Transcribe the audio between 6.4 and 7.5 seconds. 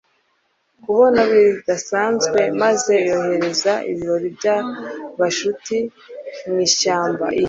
mu ishyamba. iyo